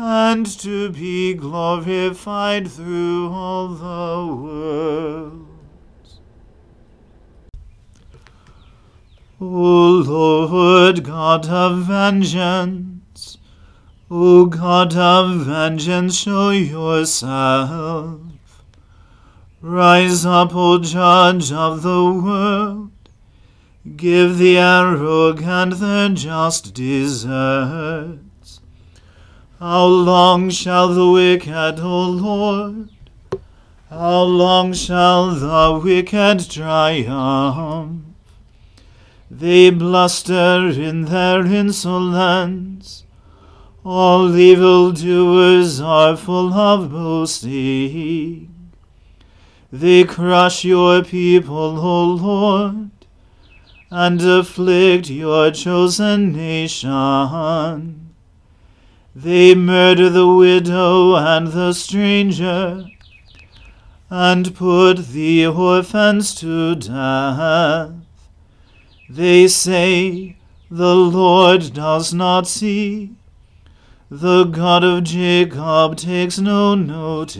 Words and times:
and 0.00 0.46
to 0.46 0.90
be 0.90 1.34
glorified 1.34 2.70
through 2.70 3.28
all 3.32 3.66
the 3.66 4.32
worlds. 4.32 5.44
O 9.40 10.04
Lord 10.06 11.02
God 11.02 11.48
of 11.48 11.78
vengeance, 11.82 13.38
O 14.08 14.46
God 14.46 14.94
of 14.94 15.40
vengeance, 15.46 16.16
show 16.16 16.50
yourself. 16.50 18.20
Rise 19.60 20.24
up, 20.24 20.54
O 20.54 20.78
Judge 20.78 21.50
of 21.50 21.82
the 21.82 22.04
world. 22.04 22.92
Give 23.96 24.38
the 24.38 24.58
arrogant 24.58 25.80
their 25.80 26.10
just 26.10 26.72
deserts. 26.74 28.27
How 29.60 29.86
long 29.86 30.50
shall 30.50 30.94
the 30.94 31.10
wicked, 31.10 31.80
O 31.80 32.02
Lord? 32.04 32.90
How 33.90 34.22
long 34.22 34.72
shall 34.72 35.34
the 35.34 35.80
wicked 35.82 36.48
triumph? 36.48 38.04
They 39.28 39.70
bluster 39.70 40.68
in 40.68 41.06
their 41.06 41.44
insolence. 41.44 43.02
All 43.84 44.32
evildoers 44.36 45.80
are 45.80 46.16
full 46.16 46.54
of 46.54 46.92
boasting. 46.92 48.70
They 49.72 50.04
crush 50.04 50.64
your 50.64 51.02
people, 51.02 51.80
O 51.80 52.04
Lord, 52.04 52.90
and 53.90 54.22
afflict 54.22 55.10
your 55.10 55.50
chosen 55.50 56.32
nation. 56.32 58.07
They 59.20 59.52
murder 59.56 60.08
the 60.10 60.28
widow 60.28 61.16
and 61.16 61.48
the 61.48 61.72
stranger, 61.72 62.86
and 64.08 64.54
put 64.54 65.08
the 65.08 65.44
orphans 65.44 66.36
to 66.36 66.76
death. 66.76 67.90
They 69.10 69.48
say, 69.48 70.36
The 70.70 70.94
Lord 70.94 71.72
does 71.72 72.14
not 72.14 72.46
see. 72.46 73.16
The 74.08 74.44
God 74.44 74.84
of 74.84 75.02
Jacob 75.02 75.96
takes 75.96 76.38
no 76.38 76.76
notice. 76.76 77.34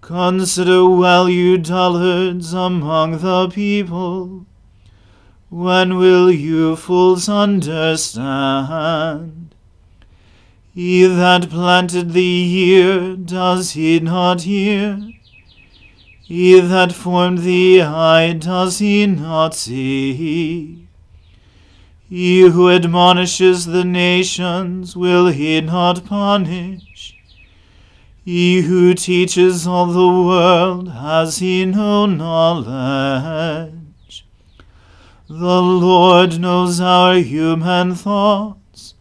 Consider 0.00 0.88
well, 0.88 1.28
you 1.28 1.56
dullards 1.56 2.52
among 2.52 3.18
the 3.18 3.48
people. 3.48 4.46
When 5.50 5.96
will 5.96 6.30
you 6.30 6.76
fools 6.76 7.28
understand? 7.28 8.06
He 10.72 11.04
that 11.06 11.50
planted 11.50 12.12
the 12.12 12.54
ear, 12.54 13.16
does 13.16 13.72
he 13.72 13.98
not 13.98 14.42
hear? 14.42 15.10
He 16.22 16.60
that 16.60 16.92
formed 16.92 17.38
the 17.38 17.82
eye, 17.82 18.34
does 18.34 18.78
he 18.78 19.06
not 19.06 19.56
see? 19.56 20.86
He 22.08 22.40
who 22.42 22.70
admonishes 22.70 23.66
the 23.66 23.82
nations, 23.82 24.94
will 24.94 25.26
he 25.26 25.60
not 25.60 26.04
punish? 26.04 27.16
He 28.24 28.60
who 28.60 28.94
teaches 28.94 29.66
all 29.66 29.86
the 29.86 30.06
world, 30.06 30.90
has 30.92 31.38
he 31.38 31.64
no 31.64 32.06
knowledge? 32.06 33.79
The 35.30 35.62
Lord 35.62 36.38
knows 36.38 36.80
our 36.80 37.14
human 37.14 37.94
thoughts, 37.94 38.94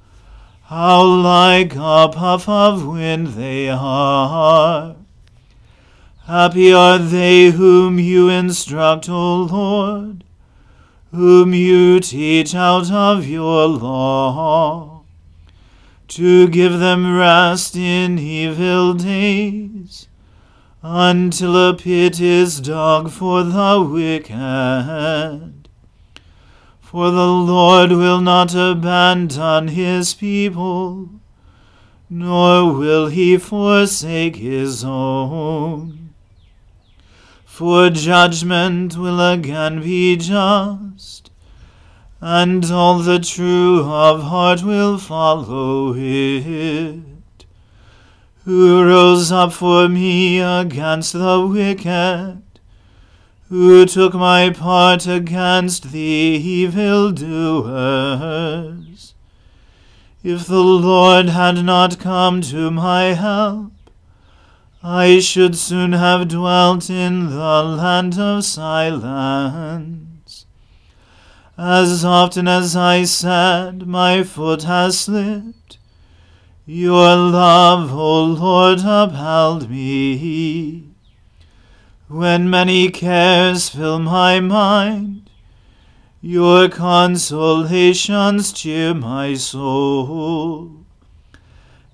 how 0.63 1.03
like 1.03 1.75
a 1.75 2.09
puff 2.13 2.47
of 2.47 2.87
wind 2.87 3.27
they 3.27 3.69
are. 3.69 4.95
Happy 6.27 6.71
are 6.71 6.99
they 6.99 7.49
whom 7.49 7.99
you 7.99 8.29
instruct, 8.29 9.09
O 9.09 9.41
Lord 9.41 10.23
whom 11.11 11.53
you 11.53 11.99
teach 11.99 12.53
out 12.53 12.91
of 12.91 13.25
your 13.25 13.67
law, 13.67 15.01
to 16.07 16.47
give 16.47 16.79
them 16.79 17.15
rest 17.17 17.75
in 17.75 18.19
evil 18.19 18.93
days, 18.93 20.07
until 20.81 21.69
a 21.69 21.73
pit 21.73 22.19
is 22.21 22.61
dug 22.61 23.09
for 23.09 23.43
the 23.43 23.81
wicked. 23.81 25.58
For 26.89 27.11
the 27.11 27.27
Lord 27.27 27.91
will 27.91 28.21
not 28.21 28.55
abandon 28.55 29.67
his 29.69 30.13
people, 30.13 31.09
nor 32.09 32.73
will 32.73 33.07
he 33.07 33.37
forsake 33.37 34.37
his 34.37 34.83
own 34.83 36.09
for 37.59 37.89
judgment 37.89 38.95
will 38.95 39.19
again 39.19 39.81
be 39.81 40.15
just, 40.15 41.29
and 42.21 42.63
all 42.71 42.99
the 42.99 43.19
true 43.19 43.81
of 43.83 44.23
heart 44.23 44.63
will 44.63 44.97
follow 44.97 45.93
it. 45.93 47.01
Who 48.45 48.81
rose 48.81 49.29
up 49.29 49.51
for 49.51 49.89
me 49.89 50.39
against 50.39 51.11
the 51.11 51.45
wicked? 51.45 52.48
Who 53.49 53.85
took 53.87 54.13
my 54.13 54.51
part 54.51 55.07
against 55.07 55.91
the 55.91 55.99
evildoers? 55.99 57.15
If 60.23 60.45
the 60.45 60.61
Lord 60.61 61.29
had 61.29 61.65
not 61.65 61.97
come 61.97 62.41
to 62.41 62.69
my 62.69 63.15
help, 63.15 63.71
I 64.83 65.19
should 65.19 65.55
soon 65.55 65.93
have 65.93 66.27
dwelt 66.27 66.91
in 66.91 67.31
the 67.31 67.63
land 67.63 68.19
of 68.19 68.45
silence. 68.45 70.45
As 71.57 72.05
often 72.05 72.47
as 72.47 72.75
I 72.75 73.03
said, 73.03 73.87
my 73.87 74.21
foot 74.21 74.61
has 74.63 74.99
slipped, 74.99 75.79
your 76.67 77.15
love, 77.15 77.91
O 77.91 78.25
Lord, 78.25 78.81
upheld 78.85 79.71
me. 79.71 80.88
When 82.09 82.49
many 82.49 82.89
cares 82.89 83.69
fill 83.69 83.99
my 83.99 84.39
mind, 84.39 85.29
your 86.21 86.67
consolations 86.67 88.51
cheer 88.51 88.95
my 88.95 89.35
soul. 89.35 90.71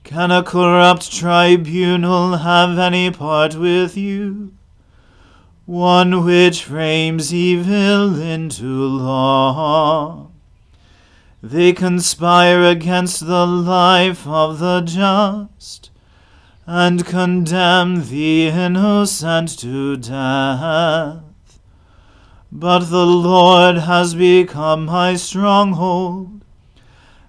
Can 0.05 0.31
a 0.31 0.41
corrupt 0.41 1.11
tribunal 1.11 2.37
have 2.37 2.79
any 2.79 3.11
part 3.11 3.55
with 3.55 3.97
you? 3.97 4.53
One 5.65 6.23
which 6.23 6.63
frames 6.63 7.33
evil 7.33 8.17
into 8.17 8.85
law. 8.85 10.29
They 11.43 11.73
conspire 11.73 12.63
against 12.63 13.27
the 13.27 13.45
life 13.45 14.25
of 14.25 14.59
the 14.59 14.79
just, 14.79 15.89
and 16.65 17.05
condemn 17.05 18.07
the 18.09 18.47
innocent 18.47 19.59
to 19.59 19.97
death. 19.97 21.21
But 22.51 22.89
the 22.89 23.05
Lord 23.05 23.77
has 23.79 24.15
become 24.15 24.85
my 24.85 25.15
stronghold 25.15 26.43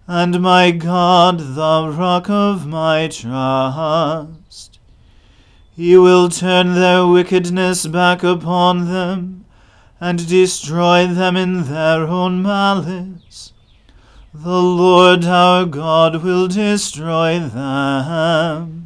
and 0.07 0.41
my 0.41 0.71
God, 0.71 1.39
the 1.39 1.93
rock 1.93 2.31
of 2.31 2.67
my 2.67 3.09
trust. 3.09 4.79
He 5.75 5.97
will 5.97 6.29
turn 6.29 6.75
their 6.75 7.07
wickedness 7.07 7.87
back 7.87 8.23
upon 8.23 8.87
them, 8.87 9.45
and 10.01 10.29
destroy 10.29 11.07
them 11.07 11.37
in 11.37 11.65
their 11.65 12.07
own 12.07 12.41
malice. 12.41 13.53
The 14.33 14.63
Lord 14.63 15.25
our 15.25 15.67
God 15.67 16.23
will 16.23 16.49
destroy 16.49 17.39
them. 17.41 18.86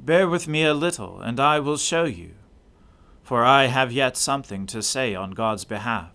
Bear 0.00 0.28
with 0.28 0.46
me 0.46 0.64
a 0.64 0.74
little, 0.74 1.20
and 1.20 1.40
I 1.40 1.58
will 1.58 1.76
show 1.76 2.04
you, 2.04 2.34
for 3.22 3.44
I 3.44 3.66
have 3.66 3.90
yet 3.90 4.16
something 4.16 4.66
to 4.66 4.82
say 4.82 5.14
on 5.14 5.32
God's 5.32 5.64
behalf. 5.64 6.12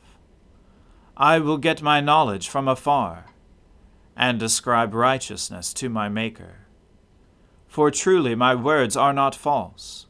I 1.17 1.39
will 1.39 1.57
get 1.57 1.81
my 1.81 1.99
knowledge 1.99 2.47
from 2.47 2.67
afar 2.67 3.25
and 4.15 4.41
ascribe 4.41 4.93
righteousness 4.93 5.73
to 5.73 5.89
my 5.89 6.09
Maker. 6.09 6.67
For 7.67 7.91
truly 7.91 8.35
my 8.35 8.55
words 8.55 8.95
are 8.95 9.13
not 9.13 9.35
false. 9.35 10.05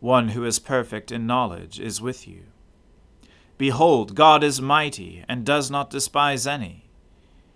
One 0.00 0.30
who 0.30 0.44
is 0.44 0.58
perfect 0.58 1.12
in 1.12 1.26
knowledge 1.26 1.80
is 1.80 2.00
with 2.00 2.26
you. 2.28 2.44
Behold, 3.56 4.14
God 4.14 4.42
is 4.42 4.60
mighty, 4.60 5.24
and 5.28 5.46
does 5.46 5.70
not 5.70 5.88
despise 5.90 6.46
any. 6.46 6.90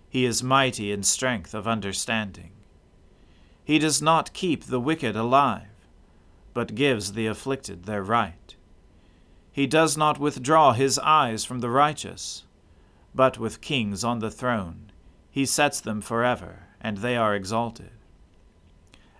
He 0.09 0.25
is 0.25 0.41
mighty 0.41 0.91
in 0.91 1.03
strength 1.03 1.53
of 1.53 1.67
understanding. 1.67 2.51
He 3.69 3.77
does 3.77 4.01
not 4.01 4.33
keep 4.33 4.63
the 4.63 4.79
wicked 4.79 5.15
alive, 5.15 5.85
but 6.55 6.73
gives 6.73 7.13
the 7.13 7.27
afflicted 7.27 7.83
their 7.83 8.01
right. 8.01 8.55
He 9.51 9.67
does 9.67 9.95
not 9.95 10.17
withdraw 10.19 10.73
his 10.73 10.97
eyes 10.97 11.45
from 11.45 11.59
the 11.59 11.69
righteous, 11.69 12.45
but 13.13 13.37
with 13.37 13.61
kings 13.61 14.03
on 14.03 14.17
the 14.17 14.31
throne 14.31 14.91
he 15.29 15.45
sets 15.45 15.79
them 15.79 16.01
forever, 16.01 16.63
and 16.81 16.97
they 16.97 17.15
are 17.15 17.35
exalted. 17.35 17.91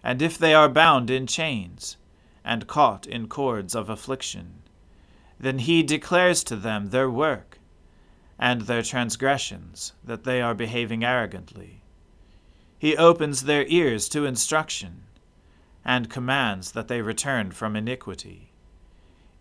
And 0.03 0.19
if 0.19 0.35
they 0.35 0.55
are 0.55 0.67
bound 0.67 1.11
in 1.11 1.27
chains, 1.27 1.97
and 2.43 2.65
caught 2.65 3.05
in 3.05 3.27
cords 3.27 3.75
of 3.75 3.87
affliction, 3.87 4.63
then 5.39 5.59
he 5.59 5.83
declares 5.83 6.43
to 6.45 6.55
them 6.55 6.87
their 6.87 7.07
work, 7.07 7.59
and 8.39 8.61
their 8.63 8.81
transgressions, 8.81 9.93
that 10.03 10.23
they 10.23 10.41
are 10.41 10.55
behaving 10.55 11.03
arrogantly. 11.03 11.78
He 12.79 12.95
opens 12.95 13.43
their 13.43 13.65
ears 13.67 14.07
to 14.09 14.25
instruction, 14.25 15.03
and 15.83 16.09
commands 16.09 16.71
that 16.71 16.87
they 16.87 17.01
return 17.01 17.51
from 17.51 17.75
iniquity. 17.75 18.53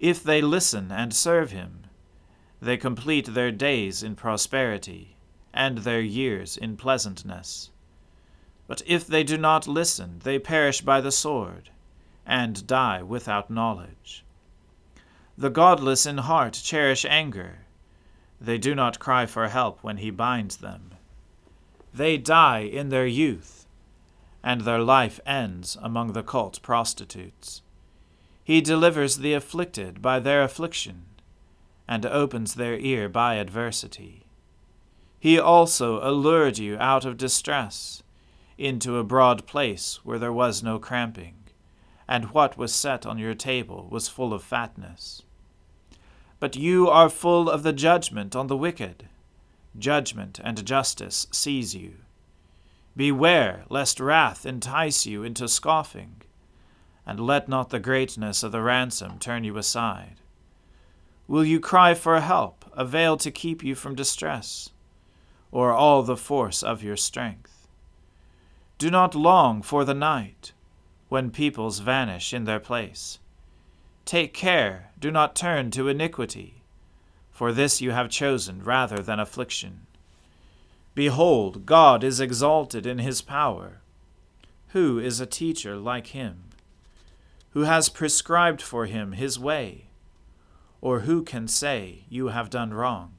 If 0.01 0.23
they 0.23 0.43
listen 0.43 0.91
and 0.91 1.15
serve 1.15 1.53
him, 1.53 1.87
they 2.61 2.77
complete 2.77 3.27
their 3.27 3.53
days 3.53 4.03
in 4.03 4.17
prosperity 4.17 5.17
and 5.55 5.79
their 5.79 6.01
years 6.01 6.57
in 6.57 6.77
pleasantness. 6.77 7.71
But 8.67 8.83
if 8.87 9.07
they 9.07 9.23
do 9.23 9.39
not 9.39 9.69
listen, 9.69 10.21
they 10.25 10.39
perish 10.39 10.81
by 10.81 11.01
the 11.01 11.13
sword, 11.13 11.71
and 12.27 12.67
die 12.67 13.03
without 13.03 13.51
knowledge. 13.51 14.25
The 15.37 15.51
godless 15.51 16.05
in 16.05 16.19
heart 16.19 16.61
cherish 16.63 17.05
anger. 17.09 17.61
They 18.41 18.59
do 18.59 18.75
not 18.75 18.99
cry 18.99 19.27
for 19.27 19.49
help 19.49 19.83
when 19.83 19.99
he 19.99 20.11
binds 20.11 20.57
them. 20.57 20.91
They 21.93 22.17
die 22.19 22.61
in 22.61 22.89
their 22.91 23.07
youth, 23.07 23.67
and 24.43 24.63
their 24.63 24.81
life 24.81 25.21
ends 25.27 25.77
among 25.83 26.13
the 26.13 26.23
cult 26.23 26.61
prostitutes. 26.63 27.63
He 28.45 28.61
delivers 28.61 29.19
the 29.19 29.35
afflicted 29.35 30.01
by 30.01 30.21
their 30.21 30.43
affliction, 30.43 31.05
and 31.87 32.05
opens 32.07 32.55
their 32.55 32.79
ear 32.79 33.09
by 33.09 33.35
adversity. 33.35 34.25
He 35.19 35.39
also 35.39 36.01
allured 36.07 36.59
you 36.59 36.79
out 36.79 37.05
of 37.05 37.17
distress 37.17 38.03
into 38.57 38.99
a 38.99 39.05
broad 39.05 39.47
place 39.47 40.01
where 40.05 40.19
there 40.19 40.33
was 40.33 40.63
no 40.63 40.79
cramping, 40.79 41.35
and 42.07 42.31
what 42.33 42.57
was 42.57 42.75
set 42.75 43.05
on 43.05 43.19
your 43.19 43.35
table 43.35 43.89
was 43.91 44.09
full 44.09 44.33
of 44.33 44.43
fatness. 44.43 45.23
But 46.41 46.57
you 46.57 46.89
are 46.89 47.09
full 47.09 47.51
of 47.51 47.63
the 47.63 47.73
judgment 47.73 48.37
on 48.37 48.47
the 48.47 48.57
wicked. 48.57 49.08
Judgment 49.79 50.41
and 50.43 50.65
justice 50.65 51.27
seize 51.31 51.75
you. 51.75 51.95
Beware 52.97 53.65
lest 53.69 54.01
wrath 54.01 54.45
entice 54.45 55.07
you 55.07 55.23
into 55.23 55.49
scoffing, 55.49 56.23
and 57.07 57.21
let 57.21 57.49
not 57.49 57.71
the 57.71 57.79
greatness 57.79 58.43
of 58.43 58.53
the 58.53 58.61
ransom 58.61 59.19
turn 59.19 59.45
you 59.45 59.57
aside. 59.57 60.17
Will 61.27 61.45
you 61.45 61.61
cry 61.61 61.95
for 61.95 62.21
help, 62.21 62.65
avail 62.73 63.17
to 63.19 63.31
keep 63.31 63.63
you 63.63 63.75
from 63.75 63.95
distress, 63.95 64.71
or 65.53 65.73
all 65.73 66.03
the 66.03 66.17
force 66.17 66.63
of 66.63 66.83
your 66.83 66.97
strength? 66.97 67.69
Do 68.79 68.91
not 68.91 69.15
long 69.15 69.63
for 69.63 69.85
the 69.85 69.95
night, 69.95 70.53
when 71.09 71.31
peoples 71.31 71.79
vanish 71.79 72.35
in 72.35 72.45
their 72.45 72.61
place. 72.61 73.19
Take 74.05 74.33
care, 74.33 74.91
do 74.99 75.11
not 75.11 75.37
turn 75.37 75.71
to 75.73 75.89
iniquity, 75.89 76.58
for 77.39 77.53
this 77.53 77.81
you 77.81 77.93
have 77.93 78.11
chosen 78.11 78.65
rather 78.65 78.97
than 78.97 79.21
affliction. 79.21 79.87
Behold, 80.97 81.67
God 81.67 82.03
is 82.03 82.19
exalted 82.19 82.85
in 82.85 82.99
his 82.99 83.23
power. 83.23 83.81
Who 84.71 84.99
is 84.99 85.21
a 85.21 85.35
teacher 85.41 85.77
like 85.77 86.09
him? 86.09 86.47
Who 87.51 87.63
has 87.63 87.91
prescribed 87.91 88.61
for 88.61 88.87
him 88.87 89.13
his 89.13 89.39
way? 89.39 89.85
Or 90.81 91.01
who 91.07 91.23
can 91.23 91.47
say, 91.47 92.07
You 92.09 92.29
have 92.29 92.51
done 92.51 92.75
wrong? 92.75 93.13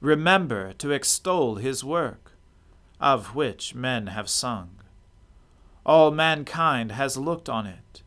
Remember 0.00 0.72
to 0.74 0.92
extol 0.92 1.56
his 1.56 1.82
work, 1.82 2.30
of 3.00 3.34
which 3.34 3.74
men 3.74 4.06
have 4.06 4.28
sung. 4.28 4.70
All 5.84 6.12
mankind 6.12 6.92
has 6.92 7.16
looked 7.16 7.48
on 7.48 7.66
it. 7.66 8.02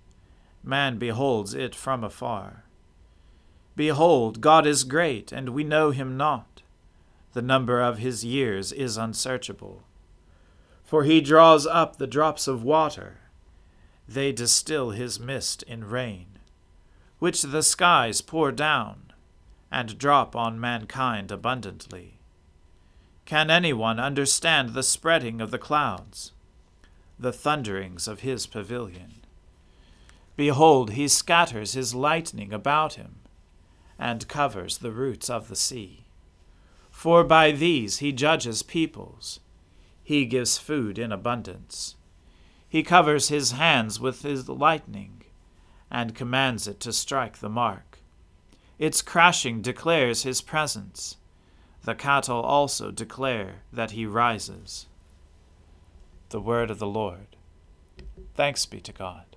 Man 0.63 0.97
beholds 0.97 1.53
it 1.53 1.75
from 1.75 2.05
afar. 2.05 2.63
Behold, 3.77 4.41
God 4.41 4.67
is 4.67 4.83
great, 4.83 5.31
and 5.31 5.49
we 5.49 5.63
know 5.63 5.91
him 5.91 6.17
not. 6.17 6.61
The 7.31 7.41
number 7.41 7.79
of 7.81 7.99
his 7.99 8.25
years 8.25 8.73
is 8.73 8.97
unsearchable. 8.97 9.83
For 10.83 11.05
he 11.05 11.21
draws 11.21 11.65
up 11.65 11.95
the 11.95 12.07
drops 12.07 12.45
of 12.45 12.61
water, 12.61 13.19
they 14.05 14.33
distill 14.33 14.91
his 14.91 15.17
mist 15.17 15.63
in 15.63 15.87
rain, 15.87 16.39
which 17.19 17.41
the 17.41 17.63
skies 17.63 18.19
pour 18.19 18.51
down, 18.51 19.13
and 19.71 19.97
drop 19.97 20.35
on 20.35 20.59
mankind 20.59 21.31
abundantly. 21.31 22.19
Can 23.23 23.49
anyone 23.49 23.97
understand 23.97 24.73
the 24.73 24.83
spreading 24.83 25.39
of 25.39 25.51
the 25.51 25.57
clouds? 25.57 26.33
the 27.19 27.33
thunderings 27.33 28.07
of 28.07 28.19
his 28.19 28.45
pavilion. 28.45 29.21
Behold, 30.35 30.91
he 30.91 31.07
scatters 31.07 31.73
his 31.73 31.95
lightning 31.95 32.53
about 32.53 32.93
him, 32.93 33.15
and 33.99 34.27
covers 34.27 34.77
the 34.77 34.91
roots 34.91 35.29
of 35.29 35.47
the 35.47 35.55
sea. 35.55 36.05
For 36.91 37.23
by 37.23 37.51
these 37.51 37.99
he 37.99 38.11
judges 38.11 38.63
peoples, 38.63 39.39
he 40.03 40.25
gives 40.25 40.57
food 40.57 40.97
in 40.97 41.11
abundance. 41.11 41.95
He 42.67 42.83
covers 42.83 43.29
his 43.29 43.51
hands 43.51 43.99
with 43.99 44.23
his 44.23 44.49
lightning, 44.49 45.23
and 45.89 46.15
commands 46.15 46.67
it 46.67 46.79
to 46.81 46.91
strike 46.91 47.37
the 47.37 47.49
mark. 47.49 47.99
Its 48.77 49.01
crashing 49.01 49.61
declares 49.61 50.23
his 50.23 50.41
presence. 50.41 51.17
The 51.83 51.95
cattle 51.95 52.41
also 52.41 52.91
declare 52.91 53.61
that 53.71 53.91
he 53.91 54.05
rises. 54.05 54.87
The 56.29 56.41
word 56.41 56.69
of 56.69 56.79
the 56.79 56.87
Lord. 56.87 57.37
Thanks 58.35 58.65
be 58.65 58.81
to 58.81 58.91
God. 58.91 59.36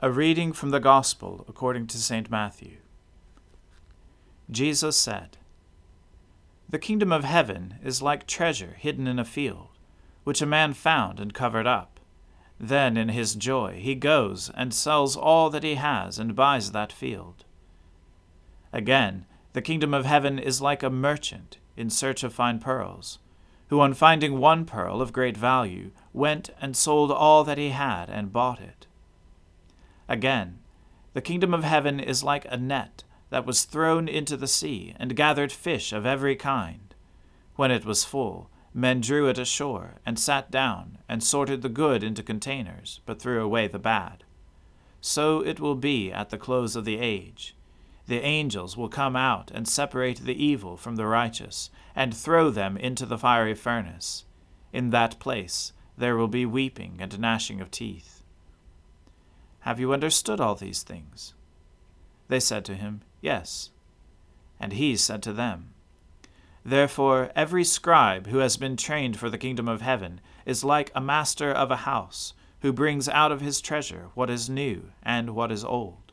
A 0.00 0.12
reading 0.12 0.52
from 0.52 0.70
the 0.70 0.78
Gospel 0.78 1.44
according 1.48 1.88
to 1.88 1.98
St. 1.98 2.30
Matthew. 2.30 2.76
Jesus 4.48 4.96
said, 4.96 5.38
The 6.68 6.78
kingdom 6.78 7.10
of 7.10 7.24
heaven 7.24 7.74
is 7.82 8.00
like 8.00 8.24
treasure 8.24 8.76
hidden 8.78 9.08
in 9.08 9.18
a 9.18 9.24
field, 9.24 9.70
which 10.22 10.40
a 10.40 10.46
man 10.46 10.72
found 10.74 11.18
and 11.18 11.34
covered 11.34 11.66
up. 11.66 11.98
Then, 12.60 12.96
in 12.96 13.08
his 13.08 13.34
joy, 13.34 13.80
he 13.82 13.96
goes 13.96 14.52
and 14.54 14.72
sells 14.72 15.16
all 15.16 15.50
that 15.50 15.64
he 15.64 15.74
has 15.74 16.20
and 16.20 16.36
buys 16.36 16.70
that 16.70 16.92
field. 16.92 17.44
Again, 18.72 19.26
the 19.52 19.62
kingdom 19.62 19.92
of 19.92 20.04
heaven 20.04 20.38
is 20.38 20.62
like 20.62 20.84
a 20.84 20.90
merchant 20.90 21.58
in 21.76 21.90
search 21.90 22.22
of 22.22 22.32
fine 22.32 22.60
pearls 22.60 23.18
who, 23.66 23.80
on 23.80 23.94
finding 23.94 24.38
one 24.38 24.64
pearl 24.64 25.02
of 25.02 25.12
great 25.12 25.36
value, 25.36 25.90
went 26.12 26.50
and 26.60 26.76
sold 26.76 27.10
all 27.10 27.42
that 27.42 27.58
he 27.58 27.70
had 27.70 28.08
and 28.08 28.32
bought 28.32 28.60
it. 28.60 28.86
Again, 30.08 30.58
the 31.12 31.20
kingdom 31.20 31.52
of 31.52 31.64
heaven 31.64 32.00
is 32.00 32.24
like 32.24 32.46
a 32.48 32.56
net 32.56 33.04
that 33.30 33.44
was 33.44 33.64
thrown 33.64 34.08
into 34.08 34.36
the 34.36 34.48
sea 34.48 34.94
and 34.98 35.16
gathered 35.16 35.52
fish 35.52 35.92
of 35.92 36.06
every 36.06 36.36
kind. 36.36 36.94
When 37.56 37.70
it 37.70 37.84
was 37.84 38.04
full, 38.04 38.50
men 38.72 39.00
drew 39.00 39.28
it 39.28 39.38
ashore 39.38 39.96
and 40.06 40.18
sat 40.18 40.50
down 40.50 40.98
and 41.08 41.22
sorted 41.22 41.62
the 41.62 41.68
good 41.68 42.02
into 42.02 42.22
containers, 42.22 43.00
but 43.04 43.20
threw 43.20 43.42
away 43.42 43.68
the 43.68 43.78
bad. 43.78 44.24
So 45.00 45.40
it 45.40 45.60
will 45.60 45.74
be 45.74 46.10
at 46.10 46.30
the 46.30 46.38
close 46.38 46.74
of 46.74 46.84
the 46.84 46.98
age. 46.98 47.54
The 48.06 48.20
angels 48.20 48.76
will 48.76 48.88
come 48.88 49.16
out 49.16 49.50
and 49.52 49.68
separate 49.68 50.20
the 50.20 50.42
evil 50.42 50.76
from 50.76 50.96
the 50.96 51.06
righteous 51.06 51.70
and 51.94 52.16
throw 52.16 52.48
them 52.48 52.76
into 52.76 53.04
the 53.04 53.18
fiery 53.18 53.54
furnace. 53.54 54.24
In 54.72 54.90
that 54.90 55.18
place 55.18 55.72
there 55.96 56.16
will 56.16 56.28
be 56.28 56.46
weeping 56.46 56.96
and 57.00 57.18
gnashing 57.18 57.60
of 57.60 57.70
teeth. 57.70 58.17
Have 59.60 59.80
you 59.80 59.92
understood 59.92 60.40
all 60.40 60.54
these 60.54 60.82
things? 60.82 61.34
They 62.28 62.40
said 62.40 62.64
to 62.66 62.74
him, 62.74 63.02
Yes. 63.20 63.70
And 64.60 64.72
he 64.72 64.96
said 64.96 65.22
to 65.24 65.32
them, 65.32 65.74
Therefore, 66.64 67.30
every 67.34 67.64
scribe 67.64 68.26
who 68.26 68.38
has 68.38 68.56
been 68.56 68.76
trained 68.76 69.18
for 69.18 69.30
the 69.30 69.38
kingdom 69.38 69.68
of 69.68 69.80
heaven 69.80 70.20
is 70.44 70.64
like 70.64 70.90
a 70.94 71.00
master 71.00 71.50
of 71.50 71.70
a 71.70 71.76
house, 71.76 72.34
who 72.60 72.72
brings 72.72 73.08
out 73.08 73.32
of 73.32 73.40
his 73.40 73.60
treasure 73.60 74.08
what 74.14 74.28
is 74.30 74.50
new 74.50 74.90
and 75.02 75.34
what 75.34 75.52
is 75.52 75.64
old. 75.64 76.12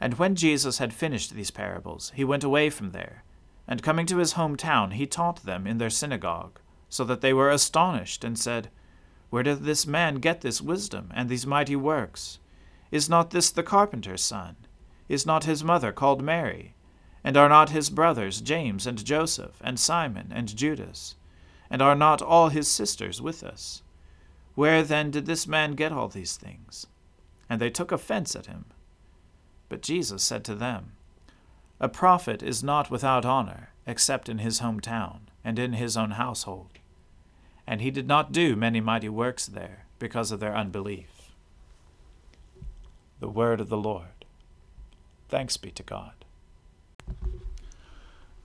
And 0.00 0.14
when 0.14 0.36
Jesus 0.36 0.78
had 0.78 0.92
finished 0.92 1.34
these 1.34 1.50
parables, 1.50 2.12
he 2.14 2.24
went 2.24 2.44
away 2.44 2.70
from 2.70 2.92
there, 2.92 3.24
and 3.66 3.82
coming 3.82 4.06
to 4.06 4.18
his 4.18 4.34
hometown, 4.34 4.94
he 4.94 5.06
taught 5.06 5.44
them 5.44 5.66
in 5.66 5.78
their 5.78 5.90
synagogue, 5.90 6.60
so 6.88 7.04
that 7.04 7.20
they 7.20 7.32
were 7.32 7.50
astonished, 7.50 8.24
and 8.24 8.38
said, 8.38 8.70
Where 9.30 9.42
doth 9.42 9.60
this 9.60 9.86
man 9.86 10.16
get 10.16 10.40
this 10.40 10.60
wisdom 10.62 11.12
and 11.14 11.28
these 11.28 11.46
mighty 11.46 11.76
works? 11.76 12.38
Is 12.90 13.08
not 13.08 13.30
this 13.30 13.50
the 13.50 13.62
carpenter's 13.62 14.22
son? 14.22 14.56
Is 15.08 15.26
not 15.26 15.44
his 15.44 15.62
mother 15.62 15.92
called 15.92 16.22
Mary? 16.22 16.74
And 17.22 17.36
are 17.36 17.48
not 17.48 17.70
his 17.70 17.90
brothers 17.90 18.40
James 18.40 18.86
and 18.86 19.04
Joseph, 19.04 19.60
and 19.60 19.78
Simon 19.78 20.32
and 20.34 20.56
Judas? 20.56 21.16
And 21.68 21.82
are 21.82 21.94
not 21.94 22.22
all 22.22 22.48
his 22.48 22.68
sisters 22.68 23.20
with 23.20 23.42
us? 23.42 23.82
Where 24.54 24.82
then 24.82 25.10
did 25.10 25.26
this 25.26 25.46
man 25.46 25.72
get 25.72 25.92
all 25.92 26.08
these 26.08 26.36
things? 26.36 26.86
And 27.50 27.60
they 27.60 27.70
took 27.70 27.92
offense 27.92 28.34
at 28.34 28.46
him. 28.46 28.64
But 29.68 29.82
Jesus 29.82 30.22
said 30.22 30.44
to 30.44 30.54
them, 30.54 30.92
A 31.80 31.88
prophet 31.88 32.42
is 32.42 32.62
not 32.62 32.90
without 32.90 33.26
honor, 33.26 33.70
except 33.86 34.28
in 34.28 34.38
his 34.38 34.60
hometown, 34.60 35.20
and 35.44 35.58
in 35.58 35.74
his 35.74 35.96
own 35.96 36.12
household. 36.12 36.77
And 37.70 37.82
he 37.82 37.90
did 37.90 38.08
not 38.08 38.32
do 38.32 38.56
many 38.56 38.80
mighty 38.80 39.10
works 39.10 39.44
there, 39.44 39.84
because 39.98 40.32
of 40.32 40.40
their 40.40 40.56
unbelief. 40.56 41.32
The 43.20 43.28
word 43.28 43.60
of 43.60 43.68
the 43.68 43.76
Lord. 43.76 44.24
Thanks 45.28 45.58
be 45.58 45.70
to 45.72 45.82
God. 45.82 46.24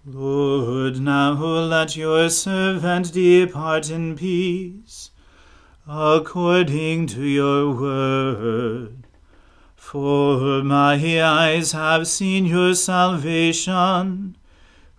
Lord, 0.06 1.00
now 1.00 1.36
let 1.42 1.96
your 1.96 2.30
servant 2.30 3.14
depart 3.14 3.90
in 3.90 4.18
peace, 4.18 5.12
according 5.88 7.08
to 7.08 7.24
your 7.24 7.74
word. 7.74 9.08
For 9.78 10.62
my 10.62 10.96
eyes 11.24 11.72
have 11.72 12.10
seen 12.10 12.44
your 12.44 12.76
salvation, 12.76 14.36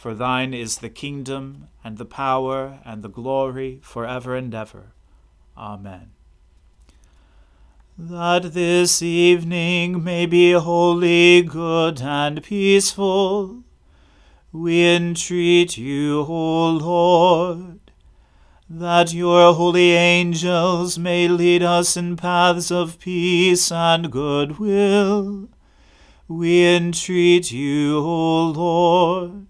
For 0.00 0.14
thine 0.14 0.54
is 0.54 0.78
the 0.78 0.88
kingdom, 0.88 1.68
and 1.84 1.98
the 1.98 2.06
power, 2.06 2.80
and 2.86 3.02
the 3.02 3.10
glory, 3.10 3.80
for 3.82 4.06
ever 4.06 4.34
and 4.34 4.54
ever. 4.54 4.94
Amen. 5.58 6.12
That 7.98 8.54
this 8.54 9.02
evening 9.02 10.02
may 10.02 10.24
be 10.24 10.52
holy, 10.52 11.42
good, 11.42 12.00
and 12.00 12.42
peaceful 12.42 13.62
we 14.52 14.86
entreat 14.86 15.76
you, 15.76 16.20
O 16.22 16.70
Lord, 16.70 17.78
that 18.70 19.12
your 19.12 19.52
holy 19.52 19.92
angels 19.92 20.98
may 20.98 21.28
lead 21.28 21.62
us 21.62 21.94
in 21.94 22.16
paths 22.16 22.70
of 22.70 22.98
peace 22.98 23.70
and 23.70 24.10
goodwill. 24.10 25.50
We 26.26 26.64
entreat 26.64 27.52
you, 27.52 27.98
O 27.98 28.46
Lord, 28.46 29.49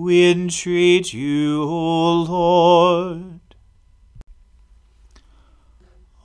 We 0.00 0.30
entreat 0.30 1.12
you, 1.12 1.62
O 1.62 2.22
Lord. 2.22 3.40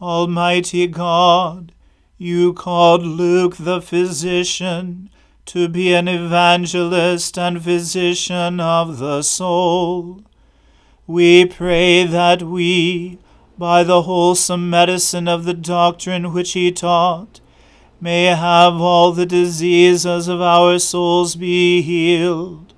Almighty 0.01 0.87
God, 0.87 1.73
you 2.17 2.53
called 2.53 3.03
Luke 3.03 3.57
the 3.57 3.81
physician 3.81 5.09
to 5.47 5.67
be 5.67 5.93
an 5.93 6.07
evangelist 6.07 7.37
and 7.37 7.61
physician 7.61 8.61
of 8.61 8.97
the 8.99 9.21
soul. 9.23 10.23
We 11.05 11.45
pray 11.45 12.05
that 12.05 12.43
we, 12.43 13.19
by 13.57 13.83
the 13.83 14.03
wholesome 14.03 14.69
medicine 14.69 15.27
of 15.27 15.43
the 15.43 15.53
doctrine 15.53 16.31
which 16.31 16.53
he 16.53 16.71
taught, 16.71 17.41
may 17.99 18.27
have 18.27 18.79
all 18.79 19.11
the 19.11 19.25
diseases 19.25 20.29
of 20.29 20.39
our 20.39 20.79
souls 20.79 21.35
be 21.35 21.81
healed. 21.81 22.74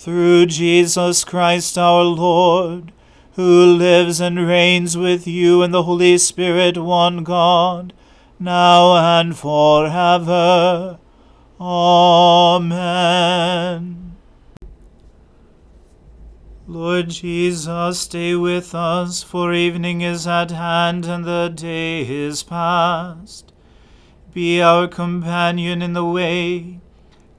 Through 0.00 0.46
Jesus 0.46 1.24
Christ 1.24 1.76
our 1.76 2.04
Lord, 2.04 2.90
who 3.32 3.66
lives 3.66 4.18
and 4.18 4.48
reigns 4.48 4.96
with 4.96 5.26
you 5.26 5.62
in 5.62 5.72
the 5.72 5.82
Holy 5.82 6.16
Spirit, 6.16 6.78
one 6.78 7.22
God, 7.22 7.92
now 8.38 8.96
and 8.96 9.36
forever. 9.36 10.98
Amen. 11.60 12.96
Lord 16.66 17.10
Jesus, 17.10 18.00
stay 18.00 18.34
with 18.34 18.74
us, 18.74 19.22
for 19.22 19.52
evening 19.52 20.00
is 20.00 20.26
at 20.26 20.50
hand 20.50 21.04
and 21.04 21.26
the 21.26 21.52
day 21.54 22.08
is 22.08 22.42
past. 22.42 23.52
Be 24.32 24.62
our 24.62 24.88
companion 24.88 25.82
in 25.82 25.92
the 25.92 26.06
way, 26.06 26.80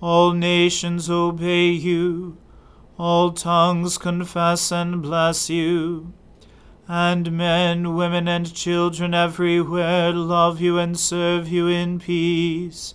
all 0.00 0.32
nations 0.32 1.08
obey 1.10 1.68
you, 1.68 2.36
all 2.98 3.32
tongues 3.32 3.98
confess 3.98 4.70
and 4.70 5.02
bless 5.02 5.50
you, 5.50 6.12
and 6.88 7.32
men, 7.32 7.94
women, 7.94 8.28
and 8.28 8.54
children 8.54 9.14
everywhere 9.14 10.12
love 10.12 10.60
you 10.60 10.78
and 10.78 10.98
serve 10.98 11.48
you 11.48 11.66
in 11.66 11.98
peace. 11.98 12.94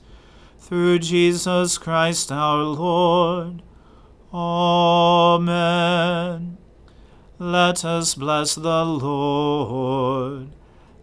Through 0.60 1.00
Jesus 1.00 1.78
Christ 1.78 2.32
our 2.32 2.64
Lord. 2.64 3.62
Amen. 4.34 5.42
Let 7.38 7.84
us 7.84 8.16
bless 8.16 8.56
the 8.56 8.86
Lord. 8.86 10.50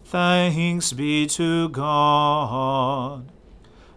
Thanks 0.03 0.93
be 0.93 1.27
to 1.27 1.69
God. 1.69 3.31